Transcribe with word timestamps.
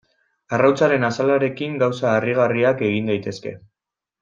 Arrautzaren 0.57 1.05
azalarekin 1.09 1.75
gauza 1.85 2.09
harrigarriak 2.15 2.83
egin 2.91 3.13
daitezke. 3.13 3.55